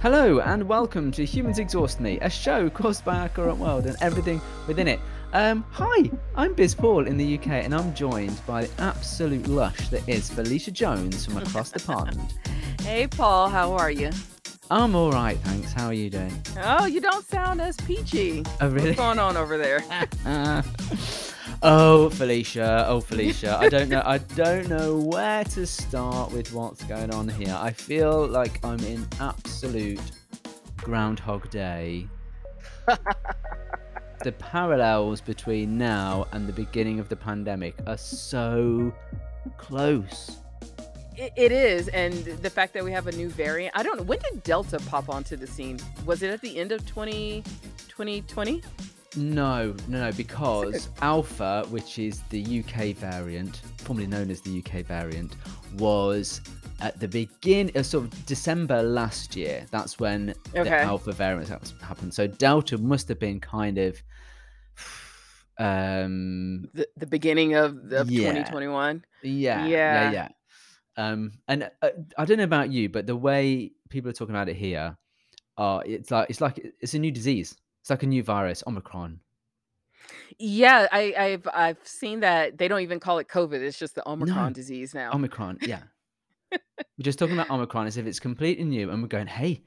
[0.00, 3.96] Hello and welcome to Humans Exhaust Me, a show caused by our current world and
[4.00, 5.00] everything within it.
[5.32, 9.88] Um, hi, I'm Biz Paul in the UK, and I'm joined by the absolute lush
[9.88, 12.20] that is Felicia Jones from across the pond.
[12.82, 14.10] Hey, Paul, how are you?
[14.70, 15.72] I'm all right, thanks.
[15.72, 16.32] How are you doing?
[16.62, 18.44] Oh, you don't sound as peachy.
[18.60, 18.90] Oh, really?
[18.90, 19.82] What's going on over there?
[21.62, 22.84] oh, Felicia.
[22.88, 23.58] Oh, Felicia.
[23.58, 24.02] I don't know.
[24.04, 27.56] I don't know where to start with what's going on here.
[27.58, 30.00] I feel like I'm in absolute
[30.76, 32.06] Groundhog Day.
[34.24, 38.92] the parallels between now and the beginning of the pandemic are so
[39.56, 40.38] close.
[41.16, 43.76] It, it is, and the fact that we have a new variant.
[43.76, 44.04] I don't know.
[44.04, 45.80] When did Delta pop onto the scene?
[46.06, 47.42] Was it at the end of 20,
[47.88, 48.62] 2020?
[49.16, 54.84] No, no, no, because Alpha, which is the UK variant, formerly known as the UK
[54.84, 55.34] variant,
[55.76, 56.40] was
[56.80, 59.66] at the begin of sort of December last year.
[59.70, 61.48] That's when the Alpha variant
[61.80, 62.14] happened.
[62.14, 64.00] So Delta must have been kind of,
[65.58, 68.28] um, The, the beginning of, of Yeah.
[68.28, 69.04] 2021.
[69.22, 70.10] yeah, yeah, Yeah.
[70.12, 70.28] yeah.
[70.96, 74.48] Um, and uh, I don't know about you, but the way people are talking about
[74.48, 74.96] it here,
[75.56, 77.56] are it's like it's like it's a new disease.
[77.88, 79.18] It's like a new virus, Omicron.
[80.38, 83.54] Yeah, I, I've I've seen that they don't even call it COVID.
[83.62, 84.50] It's just the Omicron No.
[84.52, 85.10] disease now.
[85.14, 85.80] Omicron, yeah.
[86.52, 86.58] we're
[87.00, 89.62] just talking about Omicron as if it's completely new, and we're going, hey,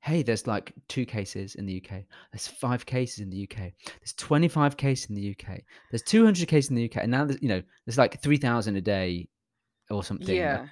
[0.00, 2.04] hey, there's like two cases in the UK.
[2.32, 3.70] There's five cases in the UK.
[4.00, 5.58] There's 25 cases in the UK.
[5.90, 8.80] There's 200 cases in the UK, and now there's you know there's like 3,000 a
[8.80, 9.28] day
[9.90, 10.34] or something.
[10.34, 10.68] yeah.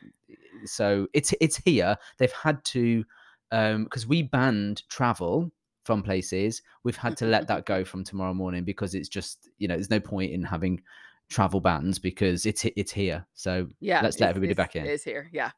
[0.65, 1.99] So it's it's here.
[2.17, 3.05] They've had to
[3.53, 5.53] um because we banned travel
[5.87, 6.61] from places.
[6.83, 9.91] We've had to let that go from tomorrow morning because it's just you know there's
[9.91, 10.83] no point in having
[11.29, 13.27] travel bans because it's it's here.
[13.35, 14.01] So Yeah.
[14.03, 14.85] let's let everybody back in.
[14.87, 15.29] It's here.
[15.33, 15.53] Yeah.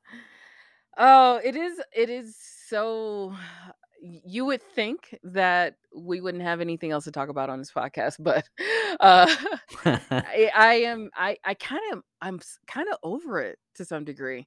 [0.96, 1.80] Oh, it is.
[1.94, 3.34] It is so.
[4.00, 8.16] You would think that we wouldn't have anything else to talk about on this podcast,
[8.20, 8.44] but
[9.00, 9.26] uh,
[9.84, 11.10] I, I am.
[11.16, 11.36] I.
[11.44, 12.02] I kind of.
[12.20, 14.46] I'm kind of over it to some degree.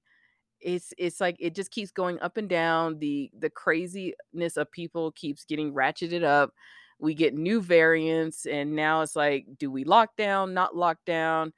[0.62, 0.94] It's.
[0.98, 3.00] It's like it just keeps going up and down.
[3.00, 6.54] The the craziness of people keeps getting ratcheted up.
[7.00, 10.54] We get new variants, and now it's like, do we lock down?
[10.54, 11.54] Not lock down?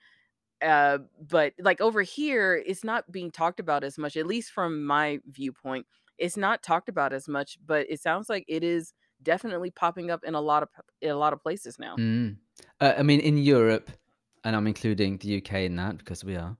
[0.62, 4.86] uh but like over here it's not being talked about as much at least from
[4.86, 5.86] my viewpoint
[6.18, 8.94] it's not talked about as much but it sounds like it is
[9.24, 10.69] definitely popping up in a lot of
[11.02, 12.38] in a lot of places now Mm.
[12.80, 13.90] Uh, I mean, in Europe,
[14.44, 16.58] and I'm including the UK in that because we are.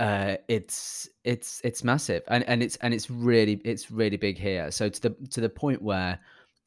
[0.00, 4.70] Uh, it's it's it's massive, and and it's and it's really it's really big here.
[4.70, 6.18] So to the to the point where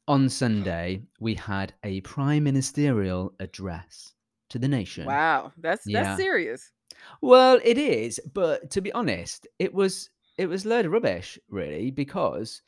[0.06, 4.14] on Sunday we had a prime ministerial address
[4.50, 5.06] to the nation.
[5.06, 6.02] wow that's Yeah.
[6.04, 6.72] that's serious
[7.22, 11.38] Well, it is, but to be honest, it was it was a load of rubbish,
[11.48, 12.62] really, because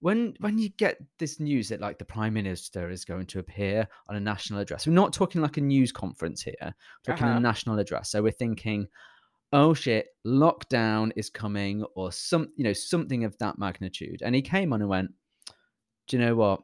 [0.00, 3.88] when when you get this news that like the prime minister is going to appear
[4.08, 7.36] on a national address, we're not talking like a news conference here, we're talking Uh-huh.
[7.36, 8.10] a national address.
[8.10, 8.88] So we're thinking,
[9.52, 14.22] oh shit, lockdown is coming, or some you know something of that magnitude.
[14.22, 15.12] And he came on and went,
[16.08, 16.62] do you know what?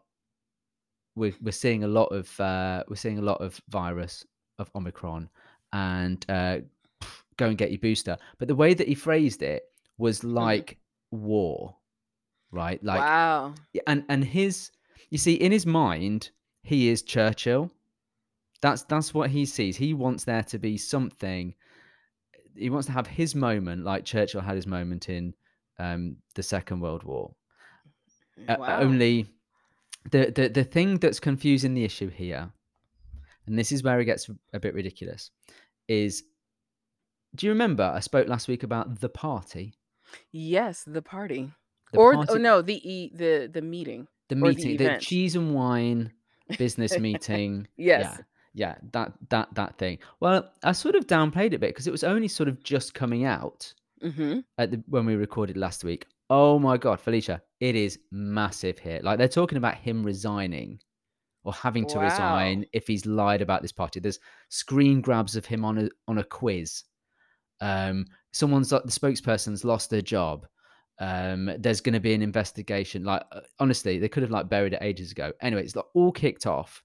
[1.15, 4.25] We're we're seeing a lot of uh, we're seeing a lot of virus
[4.59, 5.29] of Omicron,
[5.73, 6.59] and uh,
[7.37, 8.17] go and get your booster.
[8.39, 9.63] But the way that he phrased it
[9.99, 10.79] was like
[11.11, 11.77] war,
[12.53, 12.83] right?
[12.83, 13.55] Like, wow
[13.87, 14.71] and and his,
[15.11, 16.31] you see, in his mind,
[16.63, 17.71] he is Churchill.
[18.61, 19.77] That's that's what he sees.
[19.77, 21.55] He wants there to be something.
[22.59, 25.35] He wants to have his moment, like Churchill had his moment in
[25.79, 27.35] um, the Second World War.
[28.49, 29.27] Uh, only
[30.11, 32.51] the, the the thing that's confusing the issue here,
[33.47, 35.31] and this is where it gets a bit ridiculous,
[35.89, 36.23] is
[37.35, 39.75] do you remember I spoke last week about the party?
[40.33, 41.51] yes the party
[41.93, 44.99] The or party, oh no the e the the meeting the or the meeting, the,
[44.99, 46.13] cheese and wine
[46.57, 47.67] business meeting.
[47.77, 48.17] yes Yeah,
[48.59, 49.99] yeah, that that that thing.
[50.21, 52.93] Well, I sort of downplayed it a bit because it was only sort of just
[52.93, 54.41] coming out mm-hmm.
[54.59, 56.07] at the when we recorded last week.
[56.29, 59.01] Oh my god, Felicia, it is massive here.
[59.03, 60.81] Like they're talking about him resigning
[61.45, 62.05] or having to Wow.
[62.05, 64.01] resign if he's lied about this party.
[64.01, 64.19] There's
[64.49, 66.83] screen grabs of him on a on a quiz.
[67.61, 70.47] Um, someone's the spokesperson's lost their job.
[71.01, 73.05] Um, there's going to be an investigation.
[73.05, 75.33] Like uh, honestly, they could have like buried it ages ago.
[75.41, 76.83] Anyway, it's like all kicked off,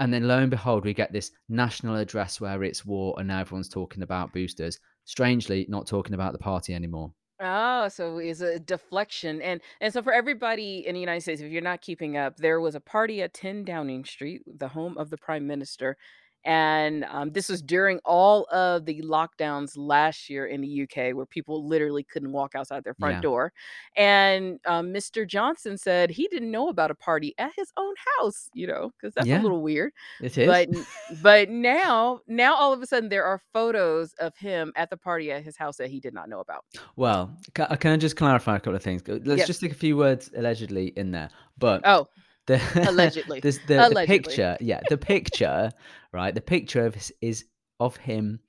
[0.00, 3.40] and then lo and behold, we get this national address where it's war, and now
[3.40, 4.78] everyone's talking about boosters.
[5.04, 7.12] Strangely, not talking about the party anymore.
[7.40, 9.40] Oh, so it's a deflection.
[9.40, 12.60] And and so for everybody in the United States, if you're not keeping up, there
[12.60, 15.96] was a party at 10 Downing Street, the home of the Prime Minister,
[16.44, 21.26] And, um, this was during all of the lockdowns last year in the UK where
[21.26, 23.22] people literally couldn't walk outside their front Yeah.
[23.22, 23.52] door,
[23.96, 25.26] and, um, Mr.
[25.26, 29.14] Johnson said he didn't know about a party at his own house, you know, because
[29.14, 29.44] that's a Yeah.
[29.44, 30.62] little weird, It is.
[30.62, 34.90] but n but now now all of a sudden there are photos of him at
[34.90, 36.64] the party at his house that he did not know about.
[36.96, 39.02] Well, ca can I just clarify a couple of things?
[39.06, 39.60] Let's just Yes.
[39.60, 42.08] stick a few words allegedly in there, but Oh,
[42.48, 44.06] the allegedly, the the allegedly.
[44.06, 45.70] picture yeah, the picture,
[46.12, 47.44] right, the picture of is
[47.78, 48.40] of him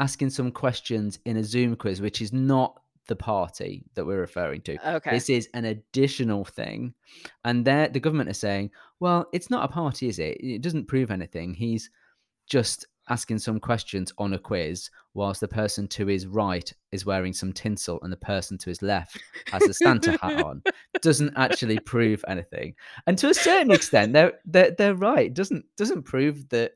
[0.00, 4.62] asking some questions in a Zoom quiz, which is not the party that we're referring
[4.62, 4.94] to.
[4.96, 5.10] Okay.
[5.10, 6.94] This is an additional thing,
[7.44, 10.38] and they're the government is saying, "Well, it's not a party, is it?
[10.40, 11.54] It doesn't prove anything.
[11.54, 11.90] He's
[12.48, 17.32] just asking some questions on a quiz whilst the person to his right is wearing
[17.32, 19.18] some tinsel and the person to his left
[19.48, 20.62] has a Santa hat on.
[21.00, 22.74] Doesn't actually prove anything."
[23.06, 25.32] And to a certain extent, they're they're they're right.
[25.32, 26.72] Doesn't doesn't prove that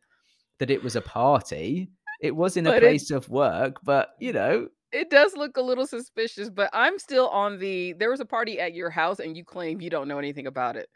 [0.59, 1.91] that it was a party.
[2.21, 5.57] It was in a But it place of work, but, you know it does look
[5.57, 9.19] a little suspicious, but I'm still on the there was a party at your house
[9.19, 10.89] and you claim you don't know anything about it.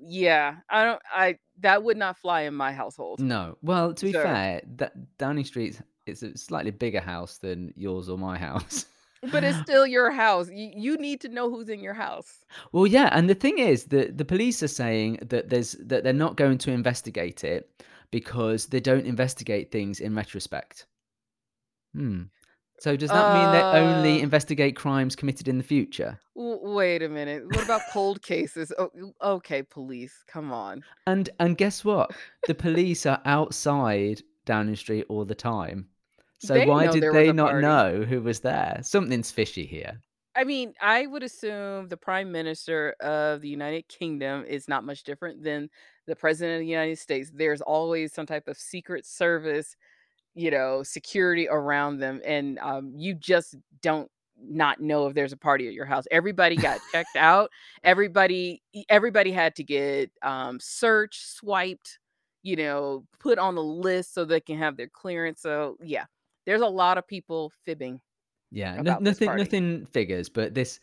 [0.00, 3.20] Yeah, I don't I that would not fly in my household.
[3.20, 3.58] No.
[3.62, 8.16] Well, to be fair, Da Downing Street it's a slightly bigger house than yours or
[8.16, 8.86] my house.
[9.30, 10.48] But it's still your house.
[10.48, 12.44] Y you need to know who's in your house.
[12.72, 16.12] Well, yeah, and the thing is that the police are saying that there's that they're
[16.12, 17.70] not going to investigate it
[18.10, 20.86] because they don't investigate things in retrospect.
[21.94, 22.22] Hmm.
[22.78, 26.20] So does that mean they only Uh investigate crimes committed in the future?
[26.36, 27.44] W wait a minute.
[27.46, 28.72] What about cold cases?
[28.78, 28.90] Oh,
[29.22, 30.84] okay, police, come on.
[31.06, 32.12] And and guess what?
[32.46, 35.88] The police are outside Downing Street all the time.
[36.38, 37.62] So They why know did there was they a not party.
[37.62, 38.80] know who was there?
[38.82, 40.00] Something's fishy here.
[40.34, 45.02] I mean, I would assume the Prime Minister of the United Kingdom is not much
[45.02, 45.68] different than
[46.06, 47.30] the President of the United States.
[47.34, 49.76] There's always some type of secret service,
[50.38, 55.36] you know, security around them, and, um, you just don't not know if there's a
[55.38, 56.04] party at your house.
[56.12, 57.50] Everybody got checked out.
[57.84, 61.98] Everybody everybody had to get, um, searched, swiped,
[62.44, 65.42] you know, put on the list so they can have their clearance.
[65.42, 66.06] So, yeah,
[66.46, 68.00] there's a lot of people fibbing
[68.50, 70.80] Yeah, no nothing nothing figures, but this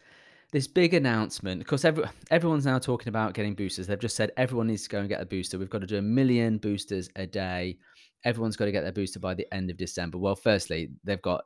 [0.52, 3.88] this big announcement 'cause every everyone's now talking about getting boosters.
[3.88, 5.60] They've just said everyone needs to go and get a booster.
[5.60, 7.80] We've got to do a 1,000,000 boosters a day.
[8.26, 10.18] Everyone's got to get their booster by the end of December.
[10.18, 11.46] Well, firstly, they've got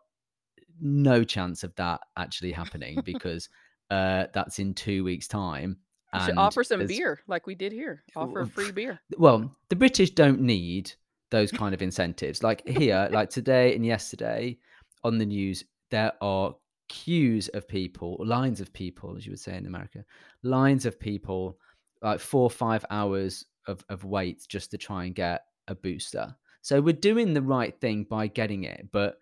[0.81, 3.49] no chance of that actually happening because,
[3.91, 5.77] uh, that's in 2 weeks' time,
[6.13, 8.03] and offer some beer like we did here.
[8.15, 8.99] Offer free beer.
[9.17, 10.91] Well, the British don't need
[11.29, 12.41] those kind of incentives.
[12.41, 14.57] Like here, like today and yesterday
[15.03, 16.55] on the news, there are
[16.87, 20.03] queues of people, lines of people, as you would say in America,
[20.41, 21.59] lines of people,
[22.01, 26.35] like 4, or 5 hours of of wait just to try and get a booster.
[26.61, 29.17] So we're doing the right thing by getting it, but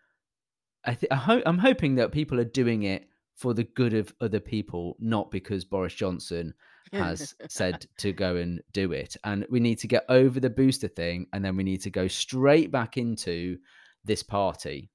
[0.86, 4.14] I thi I ho I'm hoping that people are doing it for the good of
[4.20, 6.54] other people, not because Boris Johnson
[6.92, 10.88] has said to go and do it, and we need to get over the booster
[10.88, 13.58] thing, and then we need to go straight back into
[14.04, 14.90] this party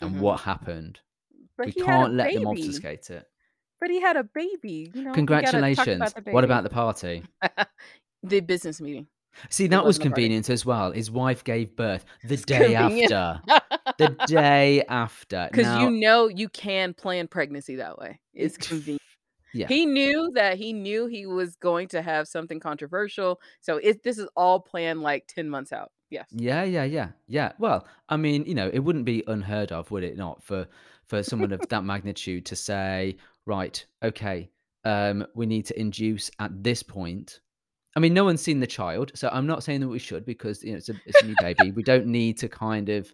[0.00, 0.20] and mm-hmm.
[0.20, 1.00] what happened.
[1.56, 3.26] But We he had a can't let them obfuscate it.
[3.80, 6.14] But he had a baby, you know, we about Congratulations.
[6.30, 7.24] What about the party?
[8.26, 9.06] The business meeting.
[9.50, 10.22] See, that was wasn't a party.
[10.22, 10.92] convenient as well.
[10.92, 13.12] His wife gave birth the It's day convenient.
[13.12, 13.42] after.
[13.98, 15.48] The day after.
[15.52, 18.18] 'Cause you Now know you can plan pregnancy that way.
[18.32, 19.00] It's convenient.
[19.52, 19.68] Yeah.
[19.68, 24.18] he knew that he knew he was going to have something controversial, so it this
[24.18, 25.92] is all planned, like, 10 months out.
[26.10, 26.26] Yes.
[26.32, 27.52] Yeah, yeah, yeah, yeah.
[27.60, 30.66] Well, I mean, you know, it wouldn't be unheard of, would it not, for
[31.06, 34.50] for someone of that magnitude to say, "Right, okay,
[34.84, 37.40] um, we need to induce at this point"
[37.96, 40.62] I mean, no one's seen the child, so I'm not saying that we should because,
[40.64, 41.70] you know, it's a it's a new baby.
[41.70, 43.12] We don't need to kind of,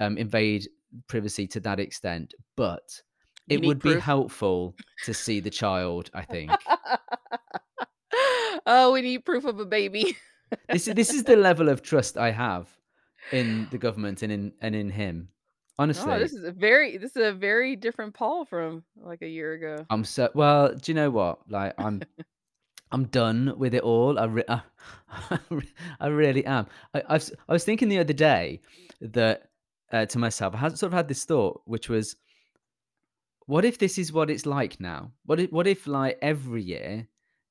[0.00, 0.68] um, invade
[1.08, 3.00] privacy to that extent, but
[3.48, 6.50] it would be helpful to see the child, I think.
[8.68, 10.16] Oh, we need proof of a baby.
[10.68, 12.68] This is this is the level of trust I have
[13.30, 15.28] in the government and in and in him.
[15.78, 19.52] Oh, this is a very this is a very different Paul from, like, a year
[19.52, 19.84] ago.
[19.90, 21.40] I'm so well, do you know what?
[21.48, 22.02] Like, I'm
[22.92, 24.18] I'm done with it all.
[24.18, 24.62] I re I
[26.00, 26.66] I really am.
[26.94, 28.60] I I was I was thinking the other day
[29.00, 29.50] that,
[29.92, 32.16] uh, to myself, I had sort of had this thought, which was
[33.46, 35.12] what if this is what it's like now?
[35.24, 37.08] What if what if, like, every year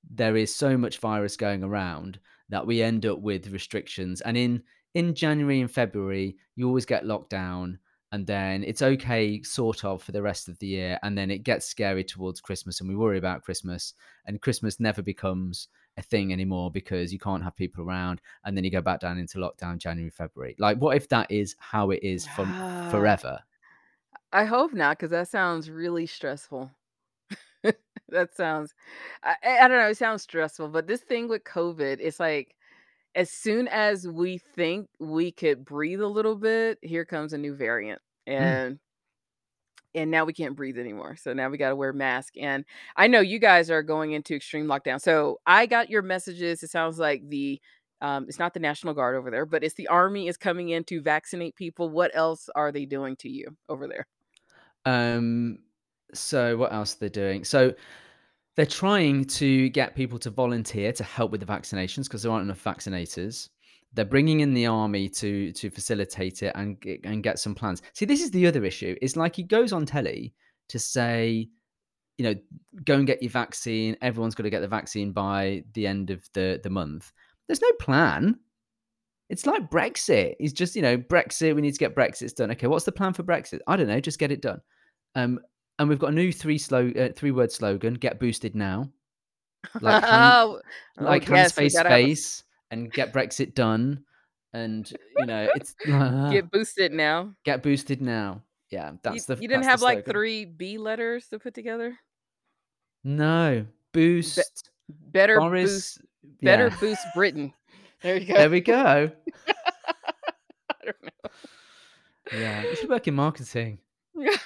[0.09, 4.63] there is so much virus going around that we end up with restrictions, and in
[4.93, 7.79] in January and February, you always get locked down,
[8.15, 11.39] and then it's okay, sort of, for the rest of the year, and then it
[11.43, 13.93] gets scary towards Christmas, and we worry about Christmas,
[14.25, 15.67] and Christmas never becomes
[15.97, 19.17] a thing anymore because you can't have people around, and then you go back down
[19.17, 20.55] into lockdown January, February.
[20.59, 23.39] Like, what if that is how it is from Ah, forever?
[24.31, 26.71] I hope not because that sounds really stressful.
[28.09, 28.73] That sounds
[29.23, 32.55] I I don't know, it sounds stressful, but this thing with COVID, it's like,
[33.15, 37.55] as soon as we think we could breathe a little bit, here comes a new
[37.55, 38.33] variant, Mm.
[38.33, 38.79] and
[39.93, 42.65] and now we can't breathe anymore, so now we gotta wear mask, and
[42.95, 46.69] I know you guys are going into extreme lockdown, so I got your messages, it
[46.69, 47.61] sounds like the
[48.01, 50.83] um, it's not the National Guard over there, but it's the army is coming in
[50.85, 54.05] to vaccinate people, what else are they doing to you over there?
[54.85, 55.59] Um,
[56.13, 57.43] so what else are they doing?
[57.43, 57.73] So
[58.55, 62.43] they're trying to get people to volunteer to help with the vaccinations because there aren't
[62.45, 63.49] enough vaccinators.
[63.95, 67.81] They're bringing in the army to to facilitate it and and get some plans.
[67.93, 68.95] See, this is the other issue.
[69.01, 70.33] It's like he goes on telly
[70.69, 71.49] to say,
[72.17, 72.35] you know,
[72.83, 73.95] go and get your vaccine.
[74.01, 77.11] Everyone's got to get the vaccine by the end of the the month.
[77.47, 78.39] There's no plan.
[79.29, 80.35] It's like Brexit.
[80.39, 81.55] He's just, you know, Brexit.
[81.55, 82.51] We need to get Brexit done.
[82.51, 83.59] Okay, what's the plan for Brexit?
[83.65, 83.99] I don't know.
[83.99, 84.61] Just get it done.
[85.15, 85.39] Um,
[85.79, 88.89] and we've got a new three slow uh, three word slogan: "Get boosted now."
[89.81, 90.61] Like hand, Oh,
[90.99, 94.03] oh, like hands, yes, we face, gotta face, and get Brexit done.
[94.53, 97.33] And you know, it's get boosted now.
[97.43, 98.41] get boosted now.
[98.71, 101.95] Yeah, You that's the you didn't have, like, 3 B letters to put together?
[103.03, 105.99] No Be boost better boost Boris.
[106.41, 107.53] better boost Britain.
[108.01, 108.33] There you go.
[108.35, 108.75] there we go.
[108.75, 109.11] I
[110.83, 111.29] don't know.
[112.39, 113.79] Yeah, you should work in marketing.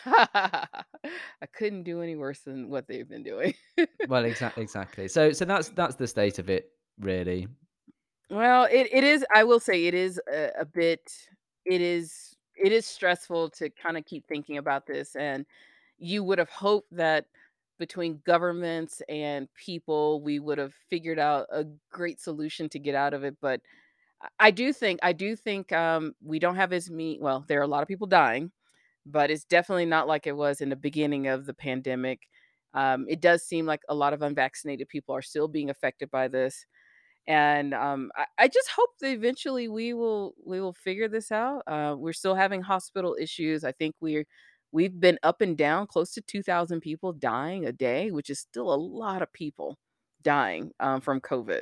[0.06, 3.54] I couldn't do any worse than what they've been doing.
[4.08, 5.08] Well, exactly, exactly.
[5.10, 7.48] So, so that's that's the state of it, really.
[8.30, 11.02] Well, it it is I will say it is a a bit
[11.66, 15.46] it is it is stressful to kinda keep thinking about this, and
[15.98, 17.26] you would have hoped that
[17.80, 23.14] between governments and people, we would have figured out a great solution to get out
[23.14, 23.62] of it, but
[24.22, 27.60] I I do think I do think, um, we don't have as many well, there
[27.60, 28.52] are a lot of people dying,
[29.06, 32.22] but it's definitely not like it was in the beginning of the pandemic.
[32.76, 36.28] Um, it does seem like a lot of unvaccinated people are still being affected by
[36.30, 36.66] this.
[37.28, 41.64] And um, I, I just hope that eventually we will we will figure this out.
[41.68, 43.64] Uh, we're still having hospital issues.
[43.64, 44.26] I think we're
[44.72, 48.74] we've been up and down close to 2,000 people dying a day, which is still
[48.74, 49.78] a lot of people
[50.22, 51.62] dying um, from COVID.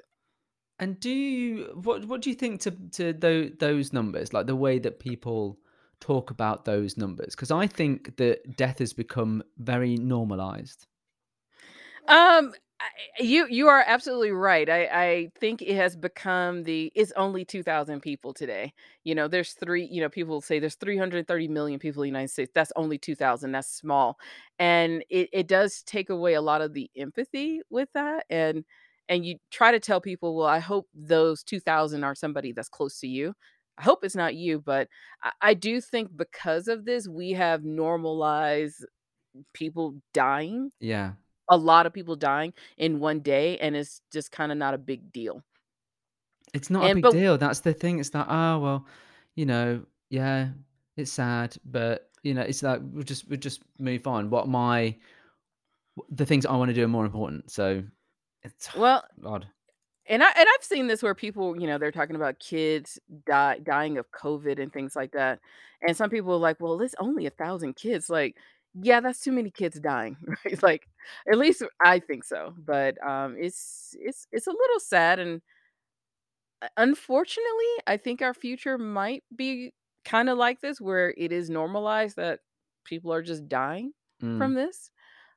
[0.79, 4.55] And do you what what do you think to to tho- those numbers, like the
[4.55, 5.57] way that people
[5.99, 7.35] talk about those numbers?
[7.35, 10.85] Because I think that death has become very normalized.
[12.07, 14.69] Um, I you you are absolutely right.
[14.69, 18.73] I I think it has become the it's only 2,000 people today.
[19.03, 22.29] You know, there's 3, you know, people say there's 330 million people in the United
[22.31, 22.51] States.
[22.53, 23.51] That's only 2,000.
[23.51, 24.19] That's small.
[24.59, 28.63] And it it does take away a lot of the empathy with that and
[29.09, 32.99] and you try to tell people, "Well, I hope those 2,000 are somebody that's close
[32.99, 33.33] to you."
[33.79, 34.87] I hope it's not you, but
[35.23, 38.85] I, I do think because of this, we have normalized
[39.53, 41.15] people dying Yeah,
[41.49, 45.11] a lot of people dying in one day, and it's just kinda not a big
[45.11, 45.43] deal.
[46.53, 47.37] it's not a And big but deal.
[47.37, 47.99] That's the thing.
[47.99, 48.85] It's like, oh well,
[49.35, 50.49] you know, yeah,
[50.95, 54.29] it's sad, but you know, it's like we'll just we'll just move on.
[54.29, 54.97] What my
[56.09, 57.51] the things I want to do are more important.
[57.51, 57.83] So
[58.43, 59.47] it's well, odd.
[60.07, 63.59] and I and I've seen this where people, you know, they're talking about kids die
[63.59, 65.39] dying of COVID and things like that,
[65.81, 68.37] and some people are like, "Well, it's only a 1,000 kids." Like,
[68.73, 70.61] yeah, that's too many kids dying, right?
[70.63, 70.87] Like,
[71.31, 75.41] at least I think so, but, um, it's it's it's a little sad, and,
[76.61, 79.73] uh, unfortunately, I think our future might be
[80.05, 82.41] kinda like this, where it is normalized that
[82.85, 84.37] people are just dying Mm.
[84.37, 84.91] from this.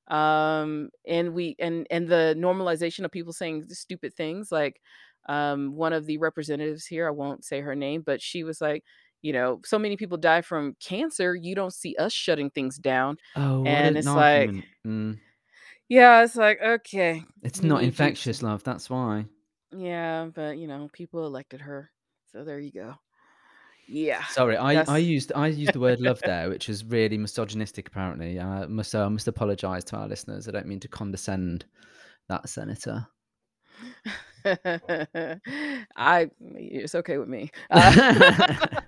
[0.09, 4.83] um and we and and the normalization of people saying stupid things like
[5.31, 8.85] um one of the representatives here i won't say her name but she was like
[9.23, 13.17] you know so many people die from cancer you don't see us shutting things down
[13.37, 14.51] Oh, and it's like.
[14.87, 15.19] Mm.
[15.89, 18.63] yeah it's like okay It's not you to infectious, love.
[18.65, 19.27] That's why.
[19.77, 21.91] yeah but you know people elected her
[22.33, 22.95] so there you go
[23.89, 27.89] yeah Sorry, I I used I used the word love there, which is really misogynistic
[27.89, 28.39] apparently.
[28.39, 30.47] I must so I must apologise to our listeners.
[30.47, 31.65] I don't mean to condescend
[32.29, 33.07] that senator.
[35.97, 38.81] i it's okay with me uh,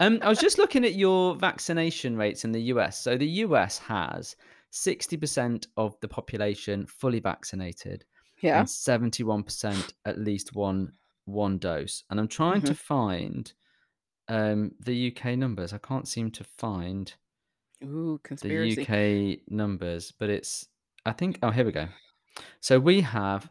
[0.00, 3.00] um, I was just looking at your vaccination rates in the US.
[3.00, 4.36] So the US has
[4.70, 8.04] 60% of the population fully vaccinated
[8.42, 10.92] yeah and 71% at least one
[11.24, 12.04] one dose.
[12.10, 13.52] And I'm trying to hmm find
[14.28, 15.72] um, the UK numbers.
[15.72, 17.14] I can't seem to find
[17.84, 18.86] Ooh, the.
[18.88, 20.68] UK numbers, but it's
[21.04, 21.88] I think oh here we go.
[22.60, 23.50] So we have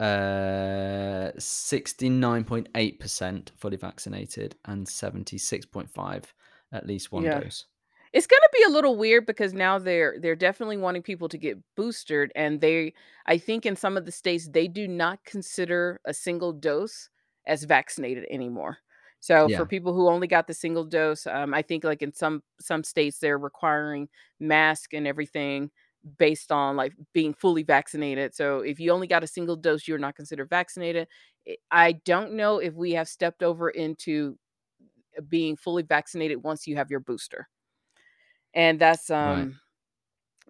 [0.00, 6.34] Uh, 69.8% fully vaccinated and 76.5
[6.72, 7.30] at least one Yeah.
[7.30, 7.66] dose.
[8.12, 11.58] It's gonna be a little weird because now they're they're definitely wanting people to get
[11.76, 12.94] boosted, and they
[13.26, 17.08] I think in some of the states, they do not consider a single dose
[17.46, 18.78] as vaccinated anymore.
[19.20, 22.42] So, for people who only got the single dose, um, I think, like, in some
[22.60, 24.08] some states, they're requiring
[24.40, 25.70] mask and everything
[26.18, 28.34] based on, like, being fully vaccinated.
[28.34, 31.08] So, if you only got a single dose, you're not considered vaccinated.
[31.70, 34.38] I don't know if we have stepped over into,
[35.28, 37.48] being fully vaccinated once you have your booster.
[38.54, 39.48] And that's, Right.
[39.48, 39.60] um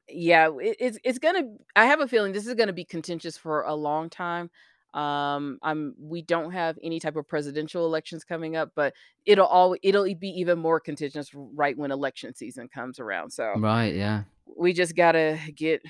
[0.09, 1.45] yeah, it it's it's gonna
[1.77, 4.51] I have a feeling this is gonna be contentious for a long time.
[4.93, 8.95] Um, i'm we don't have any type of presidential elections coming up, but
[9.25, 13.95] it'll all it'll be even more contentious right when election season comes around, so Right,
[13.95, 14.25] yeah.
[14.57, 15.83] we just gotta get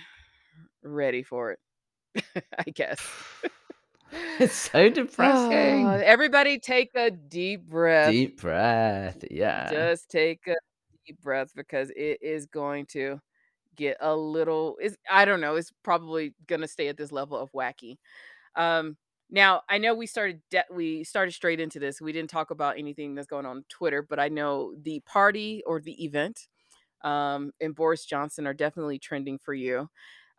[0.83, 1.59] ready for it,
[2.59, 3.00] I guess.
[4.40, 5.87] It's so depressing.
[5.87, 8.11] Everybody take a deep breath.
[8.11, 9.71] Deep breath, yeah.
[9.71, 10.57] Just take a
[11.07, 13.21] deep breath because it is going to
[13.76, 17.52] get a little it's I don't know, it's probably gonna stay at this level of
[17.52, 17.99] wacky.
[18.57, 18.97] Um,
[19.30, 22.78] now, I know we started de we started straight into this, we didn't talk about
[22.78, 26.49] anything that's going on Twitter, but I know the party or the event,
[27.02, 29.88] um, and Boris Johnson are definitely trending for you.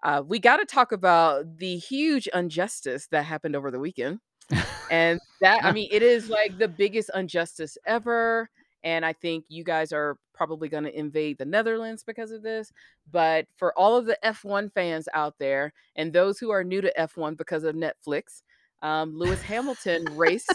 [0.04, 4.20] Uh, we gotta talk about the huge injustice that happened over the weekend.
[4.92, 8.50] And that I mean, it is, like, the biggest injustice ever,
[8.84, 12.74] and I think you guys are probably gonna invade the Netherlands because of this,
[13.12, 16.92] but for all of the F1 fans out there, and those who are new to
[16.98, 18.42] F1 because of Netflix,
[18.82, 20.52] um, Lewis Hamilton raced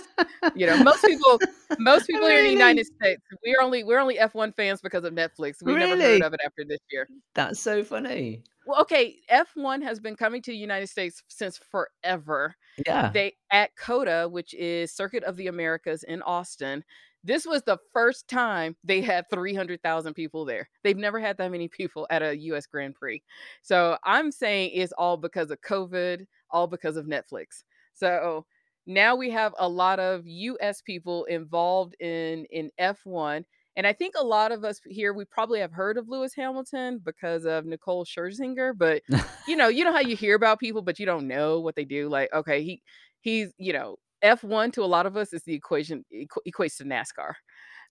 [0.57, 1.39] you know, most people
[1.79, 5.15] most people here in the United States, we're only we're only F1 fans because of
[5.15, 7.07] Netflix, we never heard of it after this year.
[7.37, 8.43] That's so funny.
[8.67, 12.57] Well, okay, F1 has been coming to the United States since forever.
[12.85, 13.11] Yeah.
[13.11, 16.83] They at COTA, which is Circuit of the Americas in Austin,
[17.27, 20.69] this was the first time they had 300,000 people there.
[20.85, 23.23] They've never had that many people at a US Grand Prix.
[23.63, 27.65] So, I'm saying it's all because of COVID, all because of Netflix.
[27.95, 28.47] So,
[28.87, 33.45] now we have a lot of US people involved in in F1,
[33.77, 37.01] and I think a lot of us here, we probably have heard of Lewis Hamilton
[37.05, 39.03] because of Nicole Scherzinger, but,
[39.49, 41.85] you know you know how you hear about people, but you don't know what they
[41.85, 42.09] do?
[42.09, 42.83] Like, okay, he
[43.21, 46.85] he's you know, F1 to a lot of us is the equation equa equates to
[46.85, 47.35] NASCAR.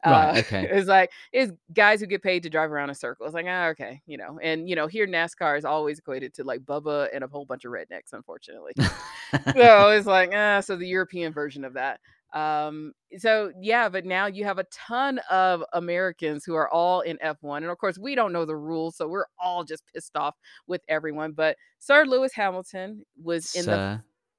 [0.05, 0.69] Right, Uh, okay.
[0.79, 4.01] it's like it's guys who get paid to drive around in circles, like, "Ah, okay,"
[4.07, 4.39] you know?
[4.43, 7.65] And, you know, here NASCAR is always equated to, like, Bubba and a whole bunch
[7.65, 8.73] of rednecks, unfortunately.
[9.55, 12.01] So, it's like, "Ah," so the European version of that.
[12.33, 17.17] Um, so, yeah, but now you have a ton of Americans who are all in
[17.21, 20.35] F1, and of course, we don't know the rules, so we're all just pissed off
[20.67, 23.81] with everyone, but Sir Lewis Hamilton was in the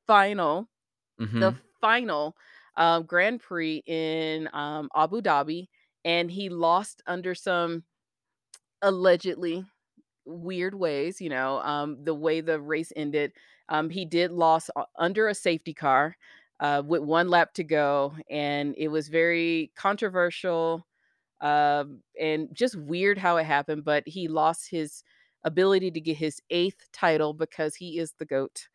[0.07, 0.68] final
[1.38, 1.61] the Mhm.
[1.87, 2.37] Final,
[2.77, 5.68] uh, Grand Prix in, um, Abu Dhabi,
[6.05, 7.85] and he lost under some
[8.83, 9.64] allegedly
[10.27, 13.33] weird ways, you know, um, the way the race ended,
[13.68, 16.16] um, he did lost under a safety car,
[16.61, 20.87] uh, with 1 lap to go, and it was very controversial,
[21.40, 25.05] um, and just weird how it happened, but he lost his
[25.44, 28.68] ability to get his 8th title because he is the GOAT,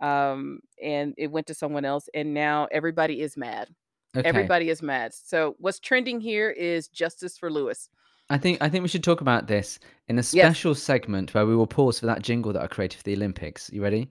[0.00, 3.68] um, and it went to someone else, and now everybody is mad.
[4.16, 4.26] Okay.
[4.28, 5.12] Everybody is mad.
[5.14, 7.90] So, what's trending here is justice for Lewis.
[8.30, 10.28] I think I think we should talk about this in a Yes.
[10.28, 13.70] special segment where we will pause for that jingle that I created for the Olympics.
[13.72, 14.08] You ready?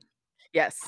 [0.53, 0.79] Yes.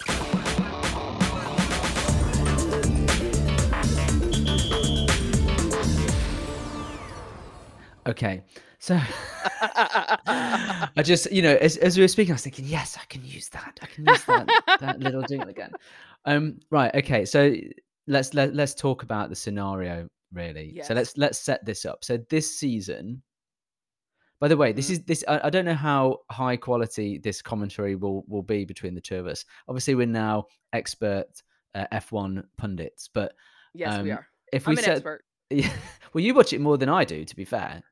[8.07, 8.41] Okay.
[8.81, 8.97] So,
[10.25, 13.23] I just you know, as as we were speaking, I was thinking, "Yes, I can
[13.25, 13.77] use that.
[13.81, 14.47] I can use that
[14.79, 15.75] that little jingle again."
[16.25, 17.55] Um, right, okay, so
[18.07, 20.79] let's let let's talk about the scenario, really.
[20.83, 22.03] So, let's let's set this up.
[22.03, 23.21] So, this season
[24.39, 24.91] by the way, this Mhm.
[24.91, 28.95] is this I I don't know how high quality this commentary will will be between
[28.95, 29.43] the 2 of us.
[29.67, 31.25] Obviously, we're now expert,
[31.75, 33.33] uh, F1 pundits, but,
[33.73, 34.27] Yes, we um, are.
[34.53, 35.25] if we I'm expert.
[35.49, 35.69] Yeah,
[36.13, 37.83] well, you watch it more than I do, to be fair.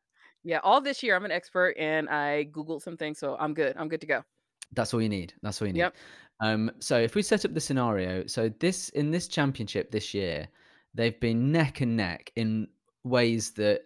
[0.48, 3.76] Yeah, all this year, I'm an expert, and I Googled some things, so I'm good.
[3.76, 4.24] I'm good to go.
[4.72, 5.34] That's all you need.
[5.42, 5.80] That's all you need.
[5.80, 5.96] Yep.
[6.40, 10.48] Um, so if we set up the scenario, so this in this championship this year,
[10.94, 12.68] they've been neck and neck in
[13.04, 13.82] ways that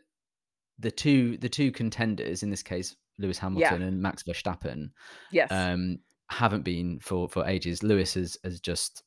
[0.77, 3.41] the 2 the 2 contenders, in this case, Lewis Yeah.
[3.41, 4.91] Hamilton and Max Verstappen,
[5.31, 5.51] Yes.
[5.51, 5.97] um,
[6.29, 7.81] haven't been for for ages.
[7.81, 9.01] Lewis has has just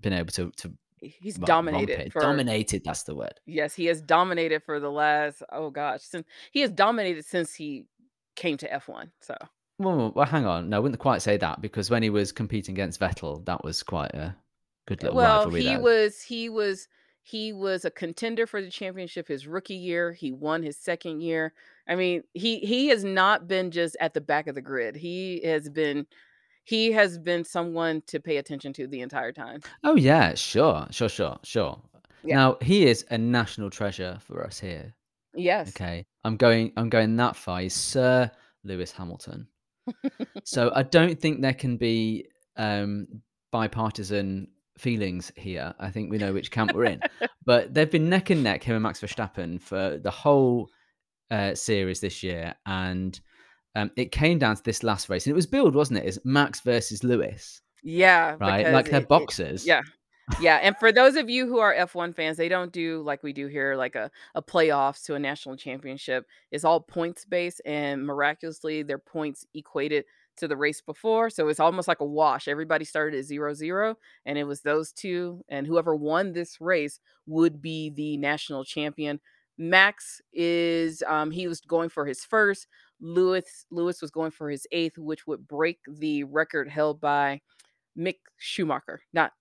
[0.00, 0.72] been able to to
[1.20, 3.34] he's dominated for Dominated, that's the word.
[3.46, 7.84] Yes, he has dominated for the last oh gosh, since he has dominated since he
[8.34, 9.34] came to F1, so
[9.78, 10.68] Well well hang on.
[10.68, 13.82] No, I wouldn't quite say that because when he was competing against Vettel, that was
[13.82, 14.36] quite a
[14.86, 15.80] Good little well, he there.
[15.80, 16.86] was he was
[17.22, 20.12] he was a contender for the championship his rookie year.
[20.12, 21.52] He won his 2nd year.
[21.88, 24.94] I mean, he he has not been just at the back of the grid.
[24.94, 26.06] He has been
[26.66, 29.60] he has been someone to pay attention to the entire time.
[29.84, 31.80] Oh, yeah, sure, sure, sure, sure.
[32.24, 32.34] Yeah.
[32.36, 34.92] Now, he is a national treasure for us here,
[35.32, 35.68] Yes.
[35.68, 36.04] okay?
[36.24, 37.60] I'm going I'm going that far.
[37.60, 38.30] He's Sir
[38.64, 39.46] Lewis Hamilton.
[40.44, 42.26] So, I don't think there can be,
[42.56, 43.06] um,
[43.52, 45.72] bipartisan feelings here.
[45.78, 47.00] I think we know which camp we're in.
[47.44, 50.68] But they've been neck and neck, him and Max Verstappen, for the whole,
[51.30, 53.20] uh, series this year, and,
[53.76, 56.18] um, it came down to this last race, and it was billed, wasn't it, as
[56.24, 58.68] Max versus Lewis, Yeah, right?
[58.70, 59.66] Like they're it it boxers.
[59.66, 59.82] yeah.
[60.38, 63.32] Yeah, and for those of you who are F1 fans, they don't do like we
[63.32, 66.26] do here, like a a playoffs to a national championship.
[66.50, 70.04] It's all points based, and miraculously, their points equated
[70.38, 72.48] to the race before, so it's almost like a wash.
[72.48, 73.94] Everybody started at 0-0,
[74.26, 79.20] and it was those 2, and whoever won this race would be the national champion.
[79.58, 82.66] Max is, um, he was going for his 1st.
[83.00, 87.40] Lewis Lewis was going for his 8th, which would break the record held by
[87.98, 89.02] Mick Schumacher.
[89.12, 89.32] Not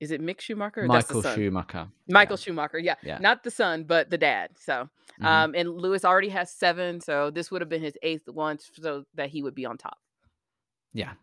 [0.00, 0.86] is it Mick Schumacher?
[0.88, 1.34] That's the Michael.
[1.34, 1.88] Schumacher.
[2.08, 2.42] Michael Yeah.
[2.42, 2.94] Schumacher, yeah.
[3.02, 3.18] Yeah.
[3.18, 4.50] Not the son, but the dad.
[4.58, 4.88] So,
[5.20, 5.24] Mhm.
[5.24, 9.04] um, and Lewis already has 7, so this would have been his 8th one so
[9.14, 9.98] that he would be on top.
[10.92, 11.14] Yeah.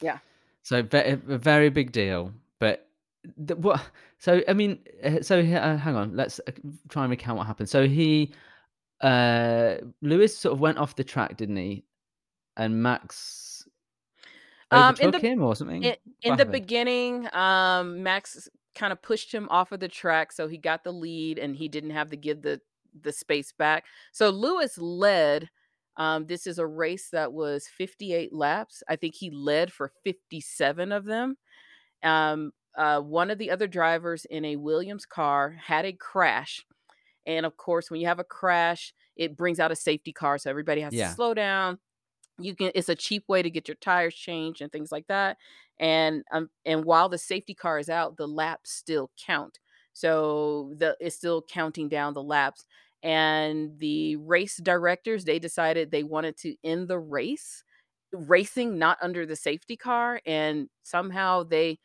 [0.00, 0.18] Yeah.
[0.62, 2.88] So, a very big deal, but
[3.36, 3.82] the what
[4.18, 6.52] so, I mean, uh, so uh, hang on, let's, uh,
[6.88, 7.68] try and recount what happened.
[7.68, 8.32] So he
[9.00, 11.84] uh, Lewis sort of went off the track, didn't he?
[12.56, 13.68] And Max
[14.70, 15.82] Um, in the him or something?
[16.22, 20.84] in the beginning, um, Max kinda pushed him off of the track, so he got
[20.84, 22.60] the lead, and he didn't have to give the
[23.02, 23.84] the space back.
[24.12, 25.50] So Lewis led,
[25.96, 28.82] um, this is a race that was 58 laps.
[28.88, 31.36] I think he led for 57 of them.
[32.02, 36.66] Um, uh, one of the other drivers in a Williams car had a crash,
[37.26, 40.50] and, of course, when you have a crash, it brings out a safety car, so
[40.50, 41.78] everybody has to slow down.
[42.38, 45.38] You can it's a cheap way to get your tires changed and things like that,
[45.80, 49.60] and, um, and while the safety car is out, the laps still count.
[49.94, 52.66] So, the it's still counting down the laps,
[53.02, 57.64] and the race directors, they decided they wanted to end the race,
[58.12, 61.78] racing not under the safety car, and somehow they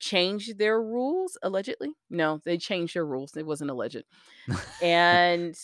[0.00, 1.92] changed their rules, allegedly.
[2.10, 4.04] No, they changed their rules, it wasn't alleged.
[4.80, 5.56] And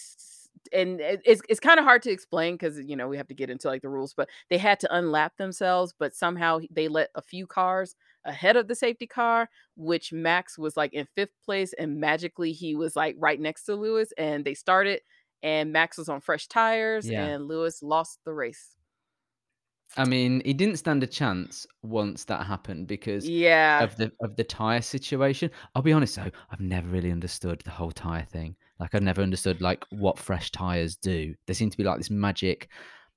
[0.73, 3.69] and it's it's kinda hard to explain because you know, we have to get into,
[3.69, 7.47] like, the rules, but they had to unlap themselves, but somehow they let a few
[7.47, 12.53] cars ahead of the safety car, which Max was, like, in 5th place, and magically
[12.53, 15.03] he was, like, right next to Lewis, and they started,
[15.43, 17.31] and Max was on fresh tires, Yeah.
[17.31, 18.77] and Lewis lost the race.
[19.97, 23.81] I mean, he didn't stand a chance once that happened because Yeah.
[23.81, 25.51] of the of the tyre situation.
[25.75, 28.57] I'll be honest though, I've never really understood the whole tyre thing.
[28.81, 31.35] Like, I've never understood, like, what fresh tyres do.
[31.47, 32.71] There seem to be, like, this magic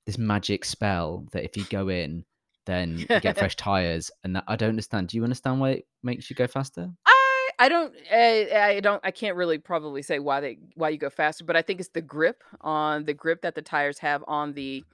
[0.06, 2.26] this magic spell that if you go in,
[2.66, 5.10] then you get fresh tyres, and that I don't understand.
[5.10, 6.92] Do you understand why it makes you go faster?
[7.06, 10.98] I I don't eh, I don't I can't really probably say why they why you
[10.98, 14.24] go faster, but I think it's the grip on the grip that the tires have
[14.28, 14.86] on the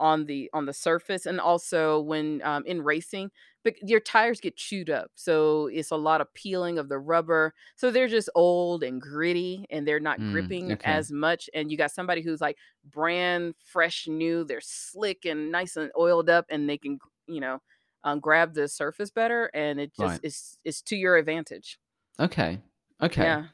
[0.00, 3.30] on the on the surface, and also when, um, in racing,
[3.62, 7.54] but your tires get chewed up, so it's a lot of peeling of the rubber.
[7.76, 10.84] So they're just old and gritty, and they're not Mm, gripping okay.
[10.84, 15.76] as much, and you got somebody who's, like, brand fresh new, they're slick and nice
[15.76, 17.60] and oiled up, and they can, you know,
[18.04, 20.22] um, grab the surface better, and it just Right.
[20.22, 21.78] is is to your advantage.
[22.20, 22.60] Okay,
[23.00, 23.36] okay.
[23.36, 23.48] Yeah.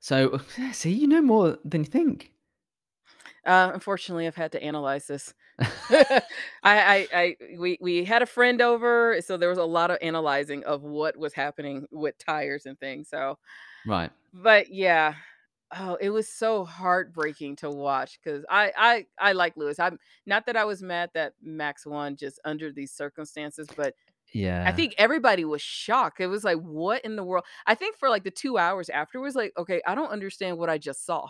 [0.00, 0.38] So,
[0.72, 2.32] see, you know more than you think.
[3.44, 5.34] Uh, unfortunately, I've had to analyze this.
[5.90, 6.22] I
[6.62, 10.64] I I we we had a friend over, so there was a lot of analyzing
[10.64, 13.38] of what was happening with tires and things, so
[13.84, 14.12] Right.
[14.32, 15.16] but yeah.
[15.76, 19.78] Oh, it was so heartbreaking to watch 'cause I I I like Lewis.
[19.80, 23.94] I'm not that I was mad that Max won just under these circumstances, but
[24.32, 26.20] yeah, I think everybody was shocked.
[26.20, 29.36] It was like, "What in the world?" I think for, like, the 2 hours afterwards,
[29.36, 31.28] like, "Okay, I don't understand what I just saw."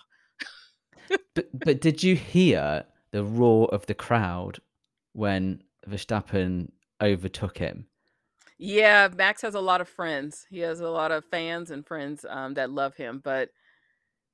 [1.35, 4.61] But but did you hear the roar of the crowd
[5.13, 7.89] when Verstappen overtook him?
[8.61, 10.45] Yeah, Max has a lot of friends.
[10.51, 13.51] He has a lot of fans and friends, um, that love him, but,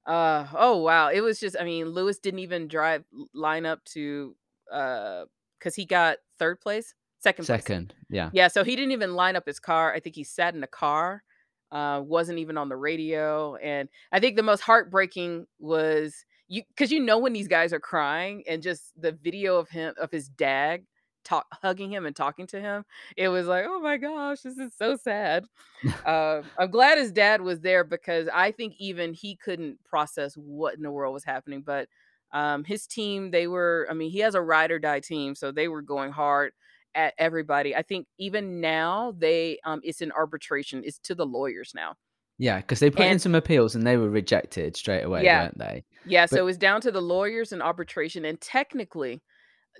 [0.06, 4.37] uh, oh, wow, it was just I mean, Lewis didn't even drive line up to,
[4.72, 5.26] uh
[5.60, 6.94] 'cause he got 3rd place?
[7.20, 7.72] 2nd place.
[7.72, 8.30] 2nd, yeah.
[8.32, 9.92] Yeah, so he didn't even line up his car.
[9.94, 11.24] I think he sat in a car,
[11.72, 16.90] uh, wasn't even on the radio, and I think the most heartbreaking was you 'cause
[16.92, 20.28] you know when these guys are crying and just the video of him of his
[20.28, 20.85] dad
[21.24, 22.85] talk hugging him and talking to him,
[23.16, 25.46] it was like, "Oh my gosh, this is so sad."
[26.07, 30.74] Uh, I'm glad his dad was there because I think even he couldn't process what
[30.76, 31.88] in the world was happening, but,
[32.33, 35.52] um, his team, they were I mean, he has a ride or die team, so
[35.52, 36.52] they were going hard
[36.94, 37.74] at everybody.
[37.76, 41.96] I think even now they, um it's an arbitration, it's to the lawyers now.
[42.38, 45.29] Yeah, 'cause they put in And some appeals and they were rejected straight away, Yeah.
[45.29, 45.85] weren't they?
[46.05, 49.23] Yeah, But so it's down to the lawyers and arbitration, and technically,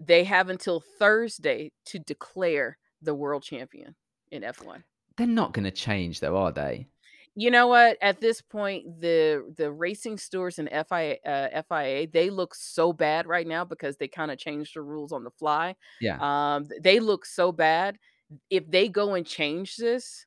[0.01, 3.97] they have until Thursday to declare the world champion
[4.31, 4.85] in F1.
[5.17, 6.88] They're not gonna change though, are they?
[7.37, 7.99] You know what?
[8.01, 13.27] At this point, the the racing stewards and FIA uh, FIA, they look so bad
[13.27, 15.75] right now because they kinda changed the rules on the fly.
[16.01, 16.21] Yeah.
[16.21, 17.99] Um, th they look so bad.
[18.51, 20.27] If they go and change this,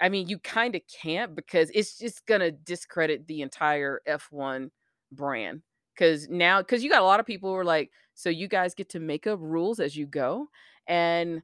[0.00, 4.70] I mean, you kinda can't because it's just gonna discredit the entire F1
[5.12, 5.62] brand.
[5.94, 8.74] Because now, because you got a lot of people who are like, "So you guys
[8.74, 10.48] get to make up rules as you go?"
[10.86, 11.42] And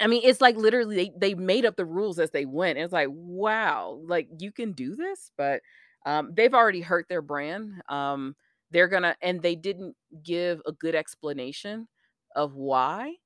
[0.00, 2.78] I mean, it's like literally they they made up the rules as they went.
[2.78, 5.62] It's like, "Wow, like, you can do this?" But,
[6.06, 7.82] um, they've already hurt their brand.
[7.88, 8.36] Um,
[8.70, 11.88] they're gonna and they didn't give a good explanation
[12.36, 13.16] of why.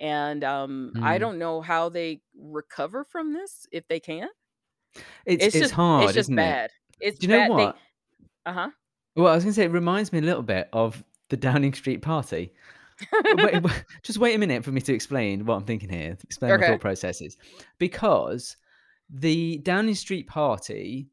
[0.00, 1.20] And, um, I Mm.
[1.20, 4.28] don't know how they recover from this, if they can.
[5.26, 6.58] It's It's it's just it's hard, just isn't it?
[6.58, 6.70] bad.
[7.00, 7.52] It's Do you know bad.
[7.56, 7.76] They what?
[8.46, 8.70] Uh-huh.
[9.16, 12.02] Well, I was gonna say it reminds me a little bit of the Downing Street
[12.02, 12.52] party.
[13.30, 16.56] Wait wai just wait a minute for me to explain what I'm thinking here, explain
[16.56, 16.64] my Okay.
[16.64, 17.36] thought processes.
[17.78, 18.56] Because
[19.10, 21.08] the Downing Street party,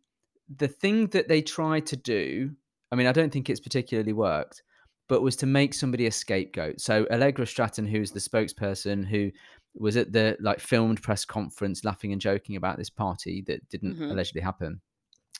[0.58, 2.56] the thing that they tried to do
[2.92, 4.64] I mean, I don't think it's particularly worked,
[5.12, 6.80] but was to make somebody a scapegoat.
[6.80, 9.30] So Allegra Stratton, who's the spokesperson who
[9.76, 13.98] was at the, like, filmed press conference laughing and joking about this party that didn't
[13.98, 14.10] Mhm.
[14.10, 14.80] allegedly happen,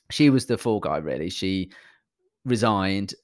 [0.10, 1.30] she was the fall guy, really.
[1.30, 1.72] She
[2.44, 3.16] resigned,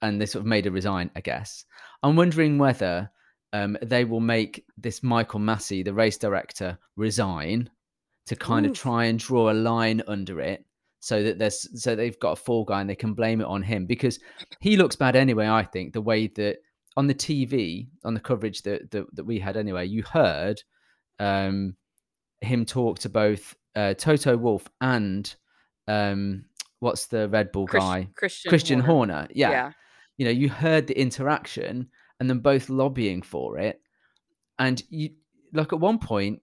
[0.00, 1.64] and they sort of made her resign, I guess.
[2.04, 3.10] I'm wondering whether,
[3.52, 7.68] um, they will make this Michael Masi, the race director, resign
[8.26, 10.64] to kind of try and draw a line under it
[11.00, 13.62] so that there's so they've got a fall guy and they can blame it on
[13.62, 13.86] him.
[13.86, 14.18] Because
[14.60, 16.58] he looks bad anyway, I think, the way that
[16.96, 20.62] on the TV, on the coverage that that that we had anyway, you heard,
[21.18, 21.76] um,
[22.40, 25.34] him talk to both, uh, Toto Wolff and,
[25.86, 26.44] um,
[26.80, 28.08] what's the Red Bull Chris guy?
[28.14, 29.14] Christian Christian Horner.
[29.14, 29.50] Horner, yeah.
[29.50, 29.72] Yeah.
[30.16, 33.80] You know, you heard the interaction and then both lobbying for it.
[34.58, 35.10] And you
[35.52, 36.42] like, at one point,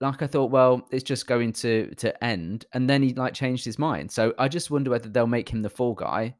[0.00, 3.64] like, I thought, "Well, it's just going to to end," and then he, like, changed
[3.64, 4.10] his mind.
[4.12, 6.36] So I just wonder whether they'll make him the fall guy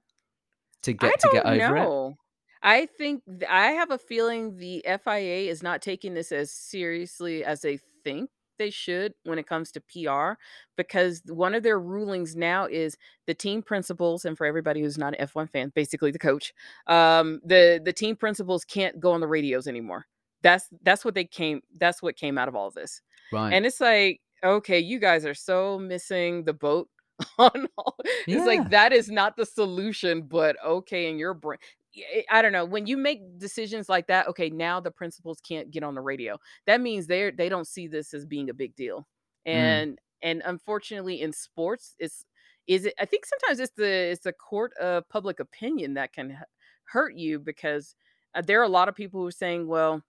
[0.83, 1.65] to get to get it.
[1.73, 2.17] know.
[2.63, 7.45] I think th I have a feeling the FIA is not taking this as seriously
[7.45, 10.39] as they think they should when it comes to PR,
[10.77, 15.15] because one of their rulings now is the team principals and for everybody who's not
[15.15, 16.55] an F1 fan, basically the coach,
[16.87, 20.07] um, the the team principals can't go on the radios anymore.
[20.43, 23.03] That's that's what they came that's what came out of all this.
[23.33, 23.55] Right.
[23.55, 26.89] And it's like, "Okay, you guys are so missing the boat
[27.39, 27.97] on all"
[28.31, 31.57] It's like, that is not the solution, but okay, in your brai
[31.97, 32.65] eh, I don't know.
[32.65, 36.39] When you make decisions like that, okay, now the principals can't get on the radio.
[36.67, 39.07] That means they're they don't see this as being a big deal.
[39.53, 39.55] Mm.
[39.55, 42.25] And and unfortunately in sports, it's
[42.67, 46.39] is it I think sometimes it's the it's the court of public opinion that can
[46.85, 47.95] hurt you because,
[48.35, 50.03] uh, there are a lot of people who are saying, "Well,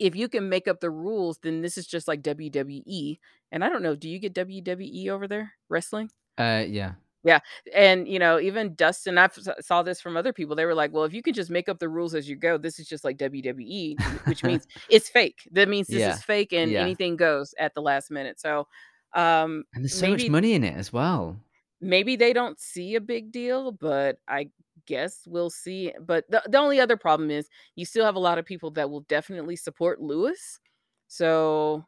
[0.00, 3.20] if you can make up the rules, then this is just like WWE."
[3.52, 5.52] And I don't know, do you get WWE over there?
[5.68, 6.10] Wrestling?
[6.38, 6.94] Uh, yeah.
[7.22, 7.40] Yeah,
[7.74, 11.04] and, you know, even Dustin I've saw this from other people, they were like, "Well,
[11.04, 13.18] if you can just make up the rules as you go, this is just like
[13.18, 15.46] WWE, which means it's fake.
[15.52, 16.14] That means this Yeah.
[16.16, 16.80] is fake and Yeah.
[16.80, 18.68] anything goes at the last minute." So,
[19.14, 21.36] um, And there's so much money in it as well.
[21.80, 24.50] maybe they don't see a big deal, but I
[24.90, 25.92] guess we'll see.
[26.00, 28.90] But the the only other problem is you still have a lot of people that
[28.90, 30.60] will definitely support Lewis.
[31.08, 31.84] So,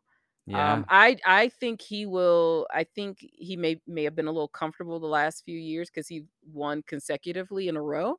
[0.53, 4.49] um, I I think he will I think he may may have been a little
[4.49, 8.19] comfortable the last few years because he won consecutively in a row.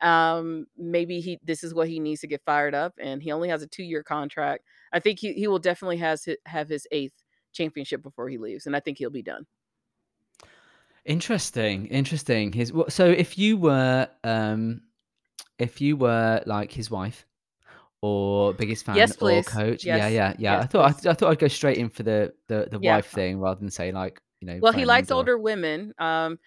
[0.00, 3.48] Um, maybe he this is what he needs to get fired up, and he only
[3.48, 4.64] has a two-year contract.
[4.92, 8.76] I think he he will definitely has have his 8th championship before he leaves, and
[8.76, 9.46] I think he'll be done.
[11.06, 12.50] Interesting, interesting.
[12.52, 14.82] His so if you were, um,
[15.58, 17.26] if you were, like, his wife
[18.02, 20.08] or biggest fan Yes, or coach yeah, Yes.
[20.08, 20.58] yeah, yeah.
[20.58, 21.10] Yes, I thought I please.
[21.10, 23.00] I thought I'd go straight in for the the the Yeah.
[23.00, 25.94] wife thing rather than say, like, you know, Well, he likes or older women.
[25.98, 26.38] Um,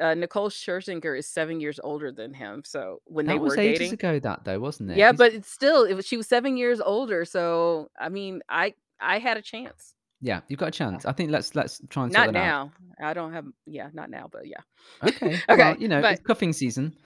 [0.00, 3.58] uh, Nicole Scherzinger is 7 years older than him, so when they That were was
[3.58, 5.04] ages dating ago that though, wasn't it?
[5.04, 8.42] Yeah, 'Cause but it's still it was she was 7 years older, so, I mean,
[8.48, 9.94] I I had a chance.
[10.22, 11.04] Yeah, you've got a Uh chance.
[11.04, 12.70] I think let's let's try and sort Not that out.
[13.00, 13.08] now.
[13.08, 14.60] I don't have yeah, not now, but yeah.
[15.02, 15.40] Okay.
[15.48, 16.96] Well, Okay, you know, but it's cuffing season.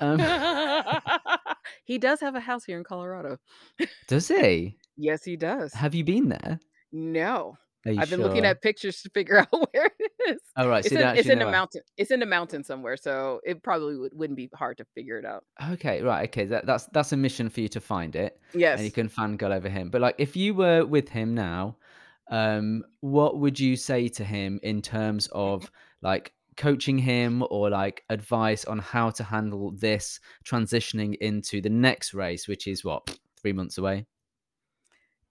[0.00, 0.18] Um
[1.84, 3.38] He does have a house here in Colorado.
[4.06, 4.76] Does he?
[4.96, 5.72] Yes, he does.
[5.72, 6.60] Have you been there?
[6.92, 7.56] No.
[7.86, 10.40] I've been looking at pictures to figure out where it is.
[10.56, 13.40] Oh, right, so It's in it's in the mountain it's in the mountain somewhere, so
[13.44, 15.44] it probably would wouldn't be hard to figure it out.
[15.72, 18.84] Okay, right, okay, that that's that's a mission for you to find it, Yes, and
[18.84, 19.88] you can fangirl over him.
[19.90, 21.78] But, like, if you were with him now,
[22.30, 25.70] um, what would you say to him in terms of,
[26.02, 32.14] like, coaching him or, like, advice on how to handle this transitioning into the next
[32.14, 34.06] race, which is what, 3 months away?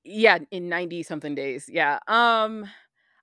[0.03, 2.65] Yeah, in 90 something days, yeah, um,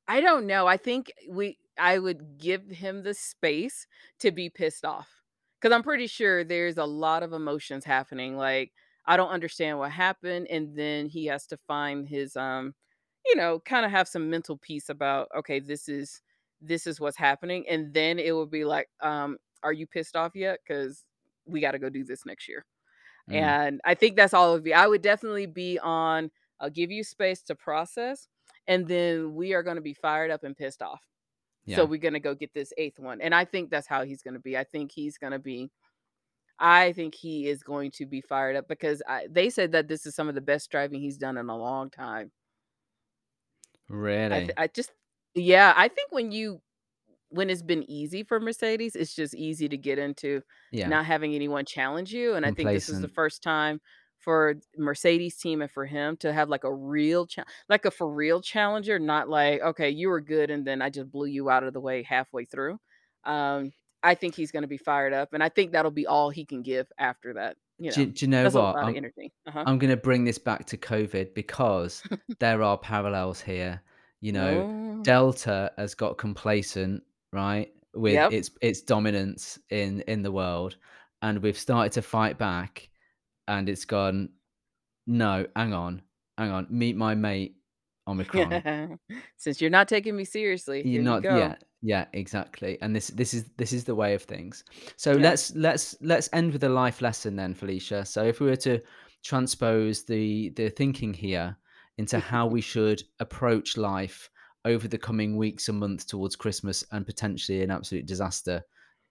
[0.09, 3.87] I don't know, I think we I would give him the space
[4.21, 5.23] to be pissed off,
[5.61, 8.73] because I'm pretty sure there's a lot of emotions happening, like,
[9.07, 12.75] I don't understand what happened, and then he has to find his, um,
[13.27, 16.23] you know, kinda have some mental peace about, "Okay, this is
[16.61, 20.35] this is what's happening," and then it will be like, um, "Are you pissed off
[20.37, 20.61] yet?
[20.67, 21.05] Because
[21.47, 22.65] we gotta go do this next year."
[23.29, 24.75] Mm, And I think that's all of would be.
[24.75, 28.29] I would definitely be on, I'll give you space to process,
[28.67, 31.03] and then we are gonna be fired up and pissed off.
[31.67, 34.41] So we're gonna go get this 8th one, and I think that's how he's gonna
[34.41, 34.57] be.
[34.59, 35.71] I think he's gonna be
[36.59, 40.07] I think he is going to be fired up because I they said that this
[40.07, 42.33] is some of the best driving he's done in a long time.
[44.31, 44.57] I th really?
[44.57, 44.93] I just
[45.35, 46.63] Yeah, I think when you
[47.31, 51.35] when it's been easy for Mercedes, it's just easy to get into Yeah, not having
[51.35, 53.19] anyone challenge you, and I think this is the complacent.
[53.21, 53.81] first time
[54.21, 58.13] for Mercedes team and for him to have, like, a real cha like, a for
[58.13, 61.65] real challenger, not like, "Okay, you were good, and then I just blew you out
[61.65, 62.79] of the way halfway through."
[63.25, 66.47] Um, I think he's gonna be fired up, and I think that'll be all he
[66.47, 68.13] can give after that, you Do know?
[68.13, 68.77] do you know what?
[68.77, 68.97] I'm.
[69.47, 69.65] Uh-huh.
[69.67, 72.03] I'm gonna bring this back to COVID because
[72.41, 73.81] there are parallels here.
[74.21, 75.03] You know, Oh.
[75.03, 78.33] Delta has got complacent, right, with Yep.
[78.33, 80.77] its its dominance in in the world,
[81.23, 82.89] and we've started to fight back,
[83.49, 84.31] and it's gone,
[85.07, 86.03] "No, hang on,
[86.39, 87.57] hang on, meet my mate,
[88.09, 88.99] Omicron."
[89.37, 91.37] Since you're not taking me seriously, You're you not go.
[91.37, 94.65] yeah, yeah, exactly, and this this is this is the way of things.
[94.97, 95.19] So Yeah.
[95.19, 98.07] let's let's let's end with a life lesson then, Felicia.
[98.07, 98.81] So if we were to
[99.23, 101.57] transpose the the thinking here
[101.99, 104.31] into how we should approach life
[104.65, 108.63] over the coming weeks and months towards Christmas and potentially an absolute disaster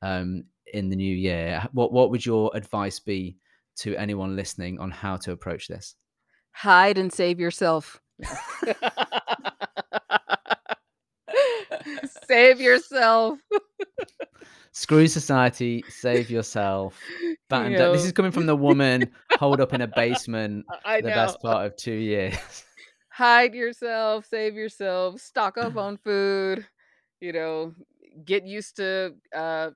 [0.02, 3.38] um, in the new year, what what would your advice be
[3.76, 5.96] to anyone listening on how to approach this?
[6.54, 8.02] Hide and save yourself.
[8.66, 8.74] No.
[12.34, 13.40] Save yourself.
[14.72, 17.00] Screw society, save yourself.
[17.22, 21.02] You Batten down this is coming from the woman holed up in a basement I
[21.02, 21.16] the know.
[21.16, 22.66] best part of 2 years.
[23.10, 26.66] Hide yourself, save yourself, stock up on food,
[27.22, 27.76] you know,
[28.26, 29.70] get used to, uh,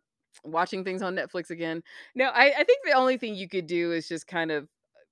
[0.43, 1.83] watching things on Netflix again.
[2.15, 4.67] No, I I think the only thing you could do is just kind of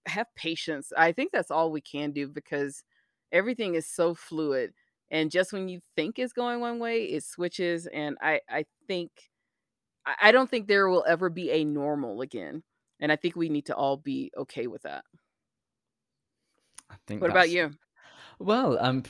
[0.07, 0.91] have patience.
[0.97, 2.83] I think that's all we can do because
[3.31, 4.73] everything is so fluid,
[5.11, 9.11] and just when you think it's going one way, it switches, and I I think
[10.05, 12.63] I don't think there will ever be a normal again,
[12.99, 15.05] and I think we need to all be okay with that.
[16.89, 17.77] I think What about you?
[18.39, 19.03] well, um,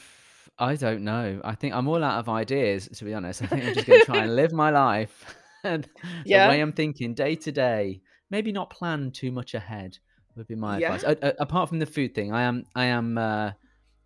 [0.57, 1.41] I don't know.
[1.43, 3.41] I think I'm all out of ideas, to be honest.
[3.41, 5.89] I think I'm just gonna try and live my life and
[6.29, 6.47] the Yeah?
[6.47, 8.01] way I'm thinking day to day.
[8.29, 9.99] Maybe not plan too much ahead
[10.35, 10.79] would be my Yeah?
[10.79, 11.03] advice.
[11.39, 13.51] Apart from the food thing, I am I am, uh,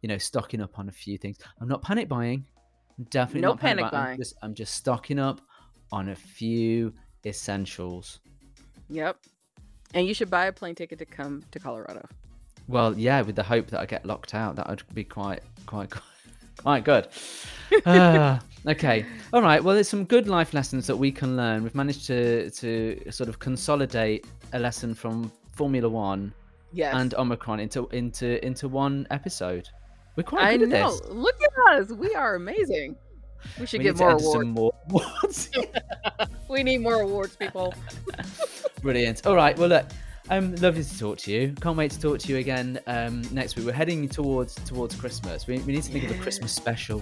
[0.01, 1.38] you know, stocking up on a few things.
[1.62, 2.45] I'm not panic buying.
[2.97, 4.12] I'm definitely No not panic panic buying.
[4.12, 5.41] I'm just I'm just stocking up
[5.91, 6.93] on a few
[7.25, 8.19] essentials.
[8.89, 9.17] Yep.
[9.93, 12.07] And you should buy a plane ticket to come to Colorado.
[12.67, 15.91] Well, yeah, with the hope that I get locked out, that would be quite quite
[16.57, 17.07] quite good.
[17.85, 19.05] Ah, okay.
[19.31, 19.63] All right.
[19.63, 21.63] Well, there's some good life lessons that we can learn.
[21.63, 26.33] We've managed to to sort of consolidate a lesson from Formula One
[26.75, 29.69] and Omicron into into into one episode.
[30.19, 30.99] We're quite I good know.
[31.08, 31.91] Look at us.
[31.93, 32.97] We are amazing.
[33.58, 34.47] We should We get more awards.
[34.49, 35.49] more awards.
[36.49, 37.73] We need more awards, people.
[38.82, 39.25] Brilliant.
[39.25, 39.58] All right.
[39.58, 39.86] Well, look,
[40.29, 41.55] um, lovely to talk to you.
[41.62, 43.65] Can't wait to talk to you again um, next week.
[43.65, 45.47] We're heading towards towards Christmas.
[45.47, 47.01] We, we need to think of a Christmas special.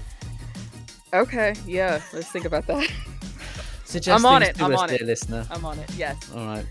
[1.12, 1.56] Okay.
[1.66, 2.00] Yeah.
[2.14, 2.88] Let's think about that.
[3.86, 4.54] Suggest I'm on it.
[4.58, 5.08] to I'm us, on dear it.
[5.08, 5.44] listener.
[5.50, 5.90] I'm on it.
[5.98, 6.18] Yes.
[6.36, 6.66] All right.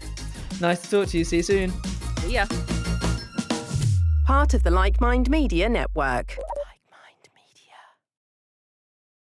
[0.61, 1.25] Nice to talk to you.
[1.25, 1.73] See you soon.
[2.29, 2.47] Yeah.
[4.27, 6.37] Part of the Like Mind Media Network.